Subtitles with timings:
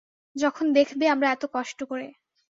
[0.35, 2.07] যখন দেখবে আমরা এত কষ্ট করে।